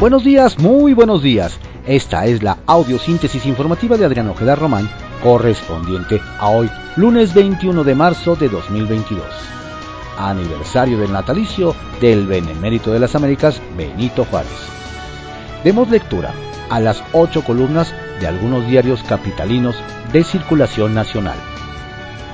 [0.00, 1.60] Buenos días, muy buenos días.
[1.86, 4.88] Esta es la audiosíntesis informativa de Adrián Ojeda Román,
[5.22, 9.22] correspondiente a hoy, lunes 21 de marzo de 2022.
[10.16, 14.50] Aniversario del natalicio del Benemérito de las Américas, Benito Juárez.
[15.64, 16.32] Demos lectura
[16.70, 19.76] a las ocho columnas de algunos diarios capitalinos
[20.14, 21.36] de circulación nacional.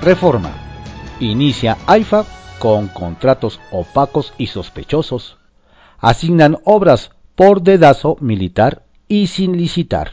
[0.00, 0.50] Reforma.
[1.20, 2.24] Inicia AIFA
[2.58, 5.36] con contratos opacos y sospechosos.
[6.00, 7.12] Asignan obras
[7.44, 10.12] por dedazo militar y sin licitar.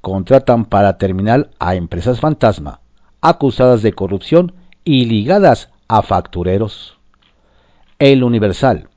[0.00, 2.80] Contratan para terminal a empresas fantasma,
[3.20, 4.52] acusadas de corrupción
[4.84, 6.96] y ligadas a factureros.
[7.98, 8.88] El Universal.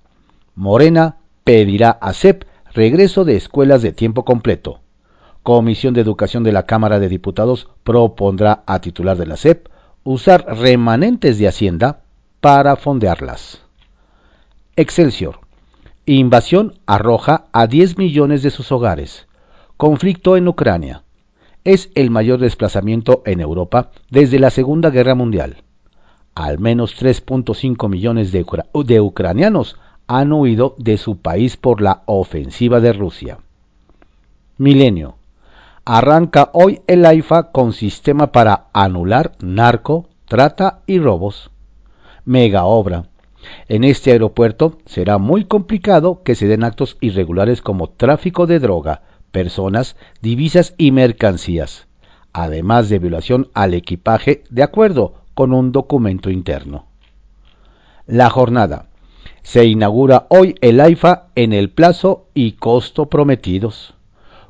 [0.53, 2.43] Morena pedirá a CEP
[2.75, 4.81] regreso de escuelas de tiempo completo.
[5.41, 9.67] Comisión de Educación de la Cámara de Diputados propondrá a titular de la CEP
[10.03, 12.01] usar remanentes de Hacienda
[12.39, 13.63] para fondearlas.
[14.75, 15.40] Excelsior.
[16.13, 19.27] Invasión arroja a 10 millones de sus hogares.
[19.77, 21.03] Conflicto en Ucrania.
[21.63, 25.63] Es el mayor desplazamiento en Europa desde la Segunda Guerra Mundial.
[26.35, 28.45] Al menos 3.5 millones de,
[28.83, 33.37] de, ucranianos han huido de su país por la ofensiva de Rusia.
[34.57, 35.15] Milenio.
[35.85, 41.51] Arranca hoy el AIFA con sistema para anular narco, trata y robos.
[42.25, 43.05] Mega obra
[43.67, 49.03] en este aeropuerto será muy complicado que se den actos irregulares como tráfico de droga,
[49.31, 51.87] personas, divisas y mercancías,
[52.33, 56.85] además de violación al equipaje de acuerdo con un documento interno.
[58.05, 58.87] La jornada.
[59.43, 63.95] Se inaugura hoy el AIFA en el plazo y costo prometidos.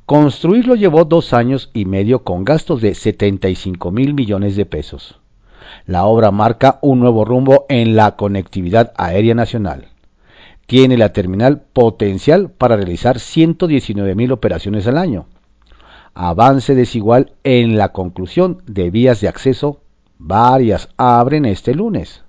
[0.05, 5.20] Construirlo llevó dos años y medio con gastos de 75 mil millones de pesos.
[5.85, 9.87] La obra marca un nuevo rumbo en la conectividad aérea nacional.
[10.65, 15.25] Tiene la terminal potencial para realizar 119 mil operaciones al año.
[16.13, 19.81] Avance desigual en la conclusión de vías de acceso.
[20.17, 22.23] Varias abren este lunes.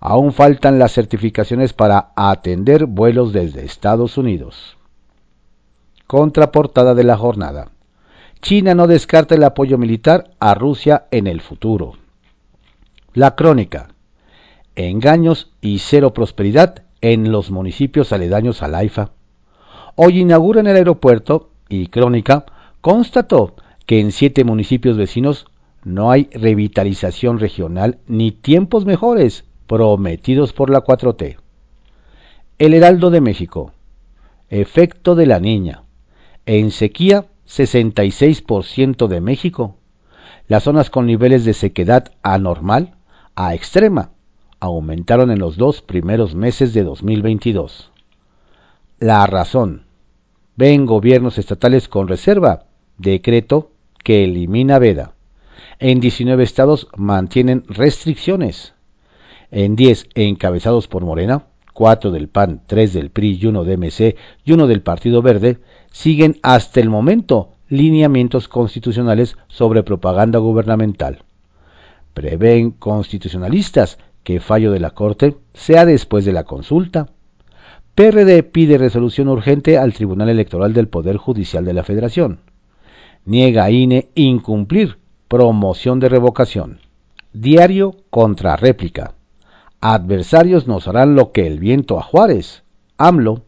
[0.00, 4.76] Aún faltan las certificaciones para atender vuelos desde Estados Unidos.
[6.06, 7.68] Contraportada de la jornada.
[8.40, 11.94] China no descarta el apoyo militar a Rusia en el futuro.
[13.14, 13.88] La crónica.
[14.74, 19.10] Engaños y cero prosperidad en los municipios aledaños al AIFA.
[19.96, 22.46] Hoy inauguran el aeropuerto y Crónica
[22.80, 25.44] constató que en siete municipios vecinos
[25.84, 31.36] no hay revitalización regional ni tiempos mejores prometidos por la 4T.
[32.58, 33.74] El Heraldo de México.
[34.48, 35.82] Efecto de la niña.
[36.46, 39.76] En sequía, 66% de México.
[40.48, 42.94] Las zonas con niveles de sequedad anormal
[43.34, 44.10] a extrema
[44.60, 47.90] aumentaron en los dos primeros meses de 2022.
[49.00, 49.86] La razón.
[50.54, 52.66] Ven gobiernos estatales con reserva,
[52.98, 53.72] decreto
[54.04, 55.14] que elimina veda.
[55.78, 58.74] En 19 estados mantienen restricciones.
[59.50, 64.16] En 10 encabezados por Morena, 4 del PAN, 3 del PRI y 1 de MC
[64.44, 65.58] y 1 del Partido Verde,
[65.90, 71.24] siguen hasta el momento lineamientos constitucionales sobre propaganda gubernamental
[72.14, 77.08] prevén constitucionalistas que fallo de la Corte sea después de la consulta.
[77.94, 82.40] PRD pide resolución urgente al Tribunal Electoral del Poder Judicial de la Federación.
[83.24, 86.80] Niega INE incumplir promoción de revocación.
[87.32, 89.14] Diario contra réplica.
[89.80, 92.62] Adversarios nos harán lo que el viento a Juárez.
[92.98, 93.42] AMLO.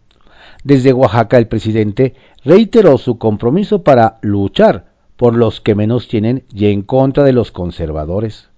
[0.65, 2.15] Desde Oaxaca el presidente
[2.45, 7.53] reiteró su compromiso para luchar por los que menos tienen y en contra de los
[7.53, 8.51] conservadores.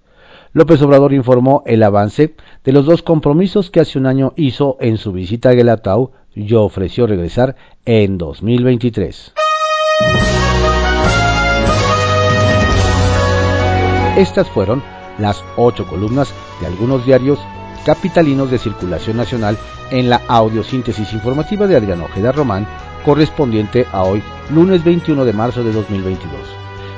[0.53, 4.97] López Obrador informó el avance de los dos compromisos que hace un año hizo en
[4.97, 9.33] su visita a Guelatao y ofreció regresar en 2023.
[14.17, 14.81] Estas fueron
[15.19, 17.39] las ocho columnas de algunos diarios
[17.85, 19.57] capitalinos de circulación nacional
[19.91, 22.67] en la audiosíntesis informativa de Adrián Ojeda Román,
[23.05, 24.21] correspondiente a hoy,
[24.53, 26.39] lunes 21 de marzo de 2022.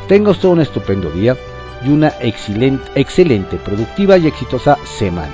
[0.07, 1.35] Tenga usted un estupendo día
[1.83, 5.33] y una excelente, excelente, productiva y exitosa semana.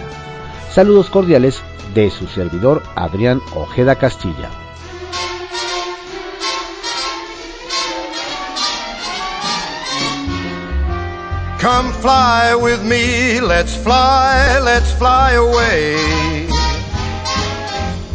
[0.71, 1.61] Saludos cordiales
[1.93, 4.49] de su servidor Adrián Ojeda Castilla.
[11.61, 16.34] Come fly with me, let's fly, let's fly away.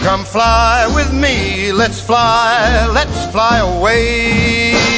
[0.00, 4.97] come fly with me, let's fly, let's fly away.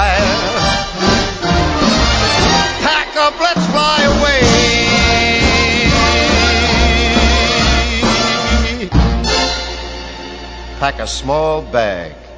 [10.81, 12.30] Pack a small bag